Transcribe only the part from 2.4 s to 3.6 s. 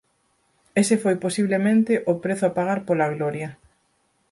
a pagar pola gloria.